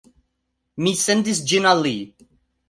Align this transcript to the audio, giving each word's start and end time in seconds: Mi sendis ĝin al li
Mi 0.85 0.93
sendis 1.03 1.43
ĝin 1.53 1.69
al 1.75 1.85
li 1.89 1.93